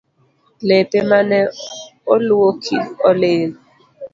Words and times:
Lepe 0.67 0.99
mane 1.09 1.39
oluoki 2.13 2.77
olil 3.07 3.51